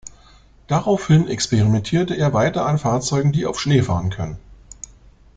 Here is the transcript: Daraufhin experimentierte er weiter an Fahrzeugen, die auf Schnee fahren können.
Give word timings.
Daraufhin 0.65 1.27
experimentierte 1.27 2.15
er 2.15 2.33
weiter 2.33 2.65
an 2.65 2.79
Fahrzeugen, 2.79 3.33
die 3.33 3.45
auf 3.45 3.61
Schnee 3.61 3.83
fahren 3.83 4.09
können. 4.09 4.39